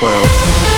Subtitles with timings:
[0.00, 0.77] juego.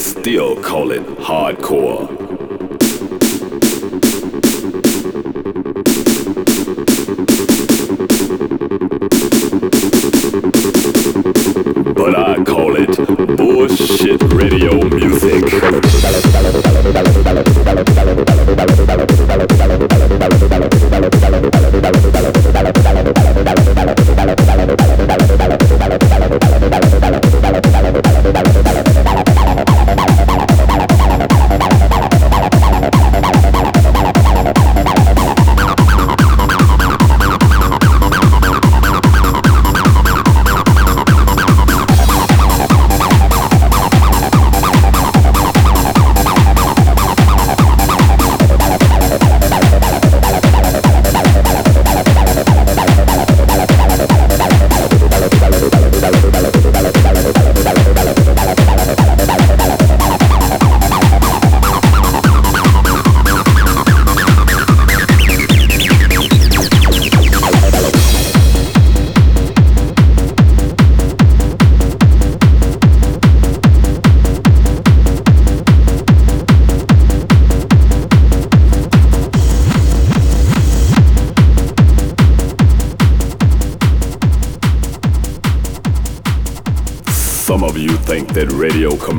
[0.00, 2.08] still call it hardcore.
[11.94, 14.79] But I call it bullshit radio.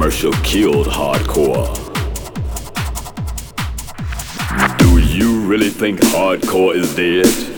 [0.01, 1.69] commercial killed hardcore.
[4.79, 7.50] Do you really think hardcore is dead?